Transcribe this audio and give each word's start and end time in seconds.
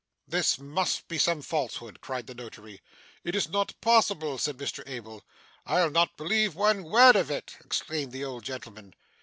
'This 0.27 0.57
must 0.57 1.07
be 1.07 1.19
some 1.19 1.43
falsehood!' 1.43 2.01
cried 2.01 2.25
the 2.25 2.33
notary. 2.33 2.81
'It 3.23 3.35
is 3.35 3.47
not 3.47 3.79
possible,' 3.81 4.39
said 4.39 4.57
Mr 4.57 4.81
Abel. 4.89 5.21
'I'll 5.67 5.91
not 5.91 6.17
believe 6.17 6.55
one 6.55 6.81
word 6.85 7.15
of 7.15 7.29
it,' 7.29 7.55
exclaimed 7.63 8.11
the 8.11 8.25
old 8.25 8.43
gentleman. 8.43 8.95